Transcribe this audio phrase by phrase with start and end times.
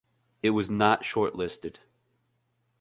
[0.41, 1.75] It was not shortlisted.